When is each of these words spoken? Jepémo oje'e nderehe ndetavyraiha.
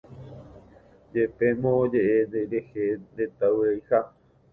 Jepémo 1.11 1.69
oje'e 1.83 2.15
nderehe 2.27 2.83
ndetavyraiha. 3.11 3.99